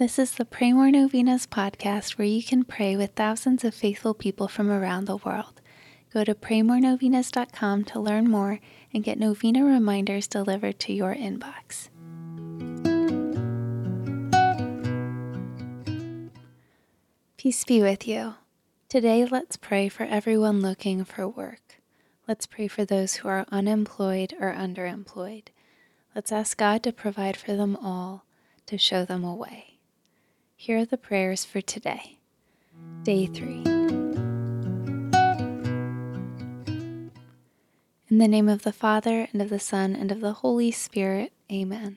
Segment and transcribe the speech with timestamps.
[0.00, 4.14] This is the Pray More Novenas podcast where you can pray with thousands of faithful
[4.14, 5.60] people from around the world.
[6.10, 8.60] Go to praymorenovenas.com to learn more
[8.94, 11.90] and get novena reminders delivered to your inbox.
[17.36, 18.36] Peace be with you.
[18.88, 21.82] Today, let's pray for everyone looking for work.
[22.26, 25.48] Let's pray for those who are unemployed or underemployed.
[26.14, 28.24] Let's ask God to provide for them all,
[28.64, 29.69] to show them a way.
[30.62, 32.18] Here are the prayers for today.
[33.02, 33.62] Day 3.
[38.10, 41.32] In the name of the Father, and of the Son, and of the Holy Spirit,
[41.50, 41.96] Amen.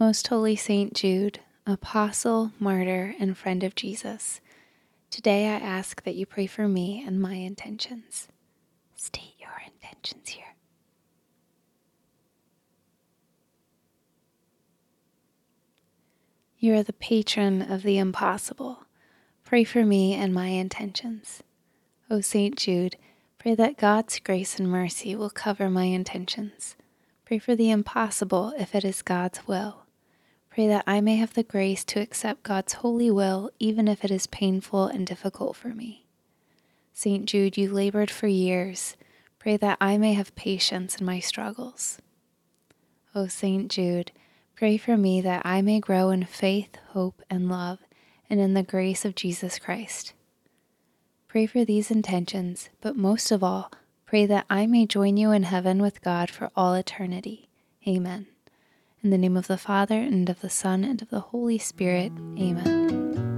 [0.00, 4.40] Most Holy Saint Jude, Apostle, Martyr, and friend of Jesus,
[5.10, 8.28] today I ask that you pray for me and my intentions.
[8.96, 10.54] State your intentions here.
[16.60, 18.84] You are the patron of the impossible.
[19.44, 21.40] Pray for me and my intentions.
[22.10, 22.56] O St.
[22.56, 22.96] Jude,
[23.38, 26.74] pray that God's grace and mercy will cover my intentions.
[27.24, 29.84] Pray for the impossible if it is God's will.
[30.50, 34.10] Pray that I may have the grace to accept God's holy will even if it
[34.10, 36.06] is painful and difficult for me.
[36.92, 37.24] St.
[37.26, 38.96] Jude, you labored for years.
[39.38, 41.98] Pray that I may have patience in my struggles.
[43.14, 43.70] O St.
[43.70, 44.10] Jude,
[44.58, 47.78] Pray for me that I may grow in faith, hope, and love,
[48.28, 50.14] and in the grace of Jesus Christ.
[51.28, 53.70] Pray for these intentions, but most of all,
[54.04, 57.48] pray that I may join you in heaven with God for all eternity.
[57.86, 58.26] Amen.
[59.00, 62.10] In the name of the Father, and of the Son, and of the Holy Spirit.
[62.36, 63.37] Amen.